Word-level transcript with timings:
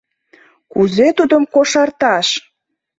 «Кузе 0.71 1.07
тудым 1.17 1.43
кошарташ? 1.53 2.27